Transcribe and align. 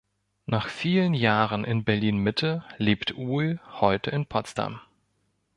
Nach 0.47 0.67
vielen 0.69 1.13
Jahren 1.13 1.63
in 1.63 1.83
Berlin-Mitte 1.83 2.63
lebt 2.79 3.13
Uhl 3.15 3.59
heute 3.81 4.09
in 4.09 4.25
Potsdam. 4.25 4.81